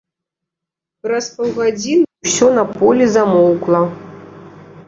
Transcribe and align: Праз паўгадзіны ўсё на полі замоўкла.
Праз 1.07 1.25
паўгадзіны 1.35 2.05
ўсё 2.31 2.47
на 2.57 2.63
полі 2.81 3.05
замоўкла. 3.17 3.83